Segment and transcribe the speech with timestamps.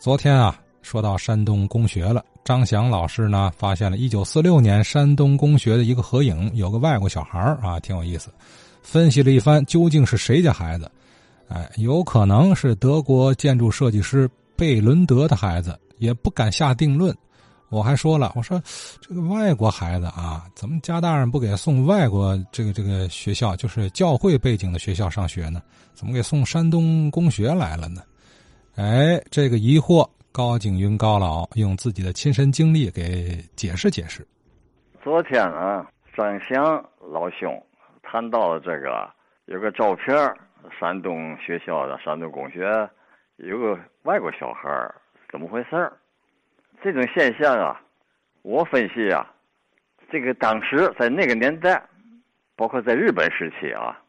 [0.00, 2.24] 昨天啊，说到山东公学了。
[2.44, 8.30] 张翔老师呢，发现了1946年山东公学的一个合影，有个外国小孩啊，挺有意思。
[8.80, 10.88] 分析了一番，究竟是谁家孩子？
[11.48, 17.14] 哎，有可能是德国建筑设计师贝伦德的孩子，也不敢下定论。
[17.68, 18.62] 我还说了，我说
[19.00, 25.60] 这个外国孩子啊，怎么家大人不给送外国这个这个学校，就是教会背景的学校上学呢？
[25.92, 28.00] 怎么给送山东公学来了呢？
[28.78, 34.24] 哎，这个疑惑，高景云高老用自己的亲身经历给解释解释。
[35.02, 35.84] 昨天啊，
[36.16, 36.62] 张翔
[37.00, 37.60] 老兄
[38.04, 39.10] 谈到了这个，
[39.46, 40.16] 有个照片，
[40.78, 42.88] 山东学校的山东公学
[43.38, 44.70] 有个外国小孩
[45.28, 45.92] 怎么回事
[46.80, 47.82] 这种现象啊，
[48.42, 49.28] 我分析啊，
[50.08, 51.82] 这个当时在那个年代，
[52.54, 54.00] 包括在日本时期啊，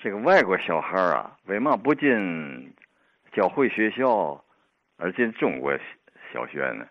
[0.00, 2.72] 这个外国小孩啊，为嘛不进？
[3.36, 4.42] 教会学校，
[4.96, 5.70] 而进中国
[6.32, 6.86] 小学呢？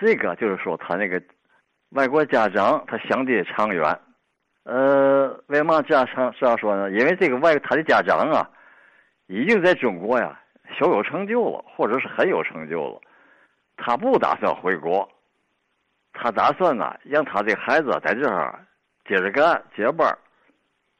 [0.00, 1.22] 这个就是说，他那个
[1.90, 4.00] 外国家长他想的长远。
[4.64, 6.90] 呃，为嘛这样长这样说呢？
[6.90, 8.50] 因为这个外他的家长啊，
[9.28, 10.36] 已经在中国呀
[10.76, 13.00] 小有成就了，或者是很有成就了。
[13.76, 15.08] 他不打算回国，
[16.12, 18.58] 他打算呢让他的孩子在这儿
[19.06, 20.12] 接着干接班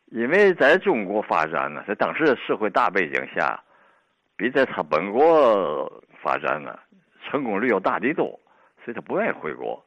[0.07, 3.61] 因为在中国发展呢，在当时的社会大背景下。
[4.39, 6.79] 比在他本国发展呢，
[7.25, 8.27] 成功率要大得多，
[8.85, 9.85] 所以他不愿意回国。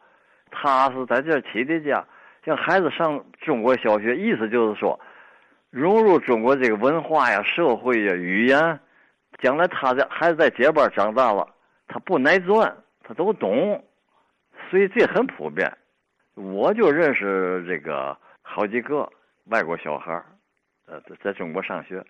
[0.51, 2.05] 他是在这起的家，
[2.43, 4.99] 让孩子上中国小学，意思就是说，
[5.69, 8.77] 融入中国这个文化呀、社会呀、语言，
[9.39, 11.47] 将来他的孩子在接班长大了，
[11.87, 13.81] 他不耐钻，他都懂，
[14.69, 15.71] 所以这很普遍。
[16.33, 19.09] 我就认识这个好几个
[19.45, 20.21] 外国小孩
[20.87, 22.05] 呃，在中国上学，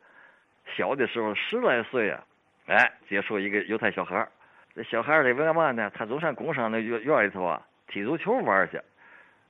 [0.75, 2.23] 小的时候十来岁啊。
[2.67, 4.27] 哎，接触一个犹太小孩
[4.73, 5.91] 这小孩儿为干嘛呢？
[5.93, 8.79] 他总上工商那院院里头啊，踢足球玩去。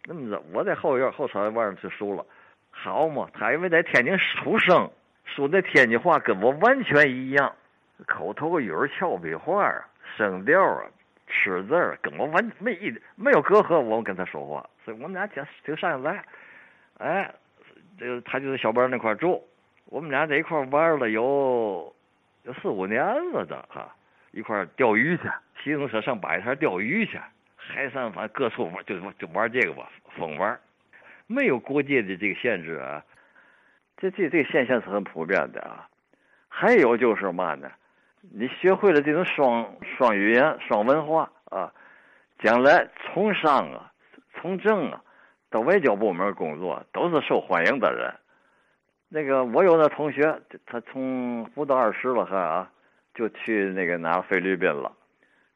[0.06, 2.26] 那么着，我在后院后草玩去熟了。
[2.72, 4.90] 好嘛，他因为在天津出生，
[5.26, 7.54] 说的天津话跟我完全一样，
[8.08, 9.86] 口头语儿、俏皮话啊，
[10.18, 10.86] 声调啊，
[11.28, 13.80] 吃字儿跟我完没一没有隔阂。
[13.80, 16.24] 我跟他说话，所以我们俩挺挺上来。
[16.98, 17.32] 哎，
[18.00, 19.48] 这个他就在小班那块住，
[19.86, 21.94] 我们俩在一块玩了有。
[22.44, 23.94] 有四五年了，的哈，
[24.32, 25.24] 一块钓鱼去，
[25.64, 27.20] 骑自行车上摆摊钓鱼去，
[27.56, 30.60] 海上反正各处玩，就就玩这个吧，疯玩，
[31.28, 33.04] 没有国界的这个限制啊。
[33.98, 35.88] 这这这个现象是很普遍的啊。
[36.50, 37.72] 还有就是嘛呢？
[38.34, 41.72] 你学会了这种双双语言、双文化啊，
[42.40, 43.92] 将来从商啊、
[44.34, 45.02] 从政啊，
[45.50, 48.12] 到外交部门工作，都是受欢迎的人。
[49.14, 52.72] 那个我有那同学，他从不到二十了还啊，
[53.14, 54.90] 就去那个哪菲律宾了。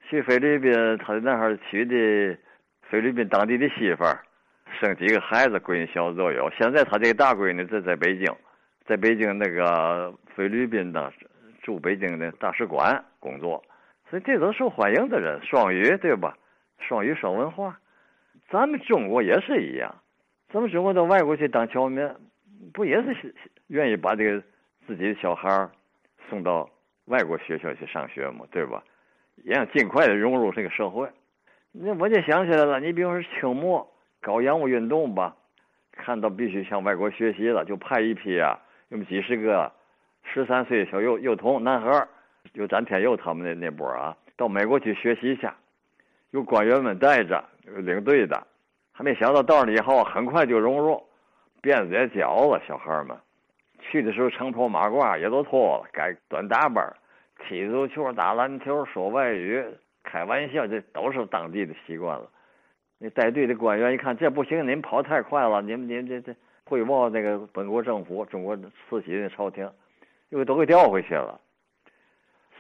[0.10, 2.38] 去菲律宾，他在那儿娶的
[2.90, 4.20] 菲律宾当地的媳妇儿，
[4.78, 6.50] 生几个孩子，闺女小子都有。
[6.50, 8.28] 现在他这个大闺女在在北京，
[8.86, 11.14] 在北京那个菲律宾的
[11.64, 13.64] 驻北京的大使馆工作。
[14.10, 16.36] 所以这都受欢迎的人，双语对吧？
[16.78, 17.80] 双语双文化，
[18.50, 19.96] 咱们中国也是一样，
[20.52, 22.06] 咱们中国到外国去当侨民。
[22.74, 23.34] 不也是
[23.68, 24.44] 愿意把这个
[24.86, 25.70] 自己的小孩
[26.30, 26.70] 送到
[27.06, 28.46] 外国学校去上学吗？
[28.52, 28.84] 对吧？
[29.44, 31.10] 也想尽快的融入这个社会。
[31.72, 33.86] 那我就想起来了，你比如说清末
[34.22, 35.36] 搞洋务运动吧，
[35.92, 38.58] 看到必须向外国学习了，就派一批啊，
[38.90, 39.72] 有几十个
[40.24, 42.08] 十三岁小幼幼童男孩
[42.54, 45.50] 就詹天佑他们那那波啊，到美国去学习去，
[46.32, 48.42] 有官员们带着，领队的，
[48.92, 51.04] 还没想到到了以后，很快就融入。
[51.66, 53.18] 辫子也绞了，小孩们
[53.80, 56.96] 去的时候长袍马褂也都脱了，改短打扮，
[57.40, 59.66] 踢足球、打篮球、说外语、
[60.04, 62.30] 开玩笑，这都是当地的习惯了。
[63.00, 69.68] 那带队的官员一看这不行，你们跑太快了，你们你们这这汇报那个本国政府、中国慈禧的朝廷，
[70.30, 71.42] 又都给调回去了。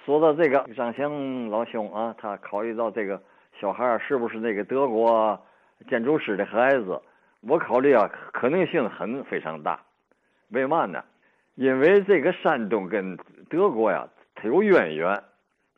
[0.03, 3.21] 说到这个张祥老兄啊，他考虑到这个
[3.59, 5.39] 小孩是不是那个德国
[5.87, 6.99] 建筑师的孩子。
[7.41, 9.79] 我考虑啊，可能性很非常大，
[10.49, 11.03] 为嘛呢？
[11.55, 13.17] 因为这个山东跟
[13.49, 15.23] 德国呀，它有渊源。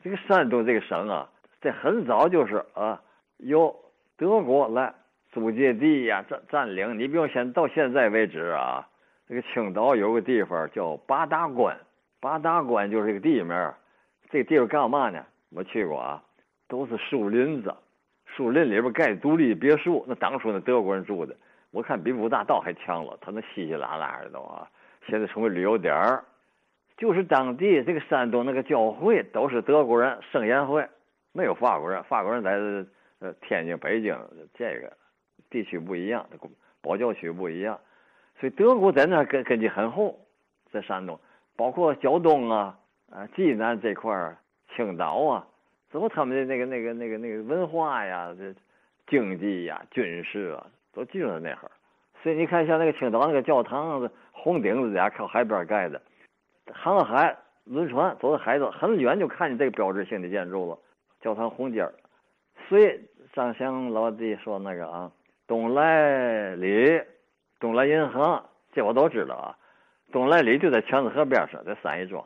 [0.01, 3.01] 这个山东这个省啊，在很早就是啊，
[3.37, 3.75] 由
[4.15, 4.93] 德国来
[5.31, 6.97] 租借地呀、占占领。
[6.97, 8.87] 你比如现到现在为止啊，
[9.27, 11.77] 这个青岛有个地方叫八达关，
[12.19, 13.73] 八达关就是这个地名。
[14.29, 15.23] 这个地方干嘛呢？
[15.49, 16.23] 我去过啊，
[16.67, 17.73] 都是树林子，
[18.37, 21.35] 树林里边盖独立别墅，那当初那德国人住的。
[21.71, 24.69] 我看比五大道还强了，他那稀稀拉拉的都啊，
[25.07, 26.23] 现在成为旅游点儿。
[26.97, 30.87] 就是当地这个山东那个教会都是德国人圣言会，
[31.31, 32.51] 没有法国人，法国人在
[33.19, 34.15] 呃天津、北京
[34.53, 34.93] 这个
[35.49, 36.23] 地区不一样，
[36.81, 37.79] 保教区不一样，
[38.39, 40.19] 所以德国在那根根基很厚，
[40.71, 41.19] 在山东，
[41.55, 42.77] 包括胶东啊、
[43.11, 44.37] 啊济南这块儿、
[44.75, 45.47] 青岛啊，
[45.99, 48.53] 都他们的那个那个那个那个文化呀、这
[49.07, 51.71] 经济呀、军事啊，都集中在那哈儿。
[52.21, 55.99] 所以你看，像那个青岛那个教堂，红顶子家靠海边盖的，
[56.71, 60.77] 航海轮船走到海上，很远就看见这个标志性的建筑了，
[61.19, 61.93] 教堂红尖儿。
[62.69, 62.99] 所以
[63.33, 65.11] 张翔老弟说那个啊，
[65.47, 67.01] 东来里，
[67.59, 69.57] 东来银行，这我都知道啊。
[70.11, 72.23] 东来里就在强子河边上，在三义庄。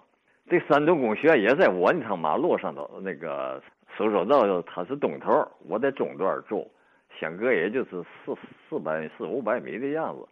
[0.51, 3.63] 这山东工学院也在我那趟马路上头，那个
[3.95, 6.69] 搜索道它是东头，我在中段住。
[7.17, 8.35] 相隔也就是四
[8.67, 10.27] 四百四五百米的样子，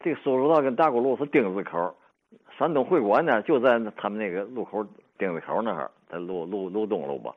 [0.00, 1.96] 这个收入道跟大沽路是丁字口，
[2.58, 7.34] 山东会馆呢就在他们那个路口丁字口那儿，在路路路东路吧，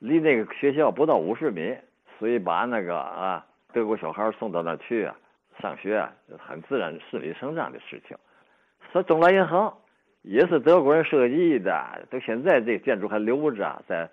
[0.00, 1.74] 离那个学校不到五十米，
[2.18, 5.16] 所以把那个啊德国小孩送到那去啊
[5.62, 8.14] 上学啊，很自然顺理成章的事情。
[8.92, 9.72] 说中来银行
[10.22, 14.08] 也是德国人设计的，到现在这建筑还留着，在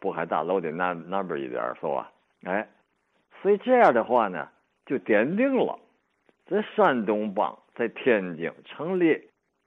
[0.00, 2.10] 渤海大楼的南南边一点是吧？
[2.44, 2.68] 哎。
[3.40, 4.48] 所以这样的话呢，
[4.86, 5.76] 就奠定了
[6.46, 9.20] 在山东帮在天津成立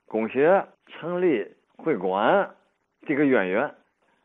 [0.08, 1.46] 工学、成立
[1.76, 2.50] 会馆
[3.06, 3.76] 这个渊源。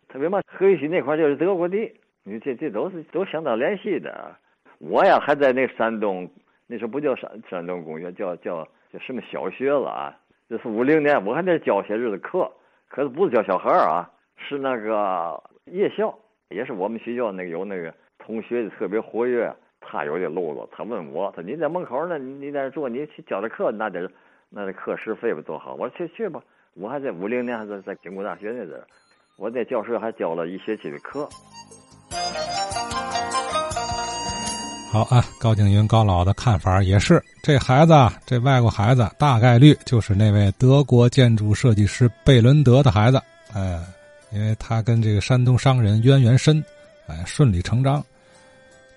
[0.08, 4.36] 特别嘛，河西那块就是德国地，你这这都是都相当联系的。
[4.78, 6.30] 我呀还在那山东，
[6.68, 10.16] 那时候不叫山山东工学，叫叫叫什么小学了啊？
[10.50, 12.50] 这是五零年，我还得教些日子课，
[12.88, 16.12] 可是不是教小孩啊，是那个夜校，
[16.48, 17.94] 也是我们学校那个有那个。
[18.18, 24.10] 同学特别活跃，他有点路子，他问我，他你在门口呢，你在这坐，你去教点课，那得
[24.48, 25.74] 那得课时费不多好？
[25.74, 26.42] 我说去去吧，
[26.74, 28.84] 我还在五零年还在在经国大学那阵
[29.38, 31.28] 我在教室还教了一学期的课。
[34.92, 43.22] 好啊，高景云高老的看法也是，这孩子啊，这外国孩子，大概率就是那位德国建筑设计师贝伦德的孩子，
[43.52, 43.80] 哎，
[44.32, 46.60] 因为他跟这个山东商人渊源深。
[47.06, 48.04] 哎，顺理成章。